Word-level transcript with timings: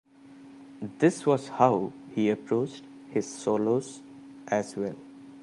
This 0.97 1.27
was 1.27 1.47
how 1.49 1.93
he 2.15 2.31
approached 2.31 2.81
his 3.11 3.27
solos 3.31 4.01
as 4.47 4.75
well. 4.75 4.95